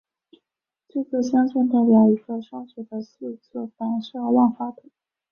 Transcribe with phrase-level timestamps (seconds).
[0.87, 4.89] 这个镶嵌代表一个双曲的四次反射万花筒。